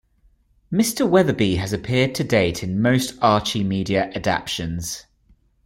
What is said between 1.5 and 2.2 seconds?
has appeared